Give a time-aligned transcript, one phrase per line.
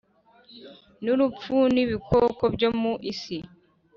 [1.03, 3.37] n urupfu n ibikoko byo mu isi